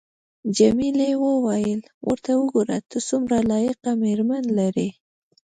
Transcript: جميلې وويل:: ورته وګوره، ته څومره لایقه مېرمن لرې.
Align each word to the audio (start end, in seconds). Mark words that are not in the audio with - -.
جميلې 0.57 1.11
وويل:: 1.25 1.79
ورته 2.07 2.31
وګوره، 2.39 2.77
ته 2.89 2.97
څومره 3.07 3.37
لایقه 3.51 3.91
مېرمن 4.03 4.43
لرې. 4.59 4.89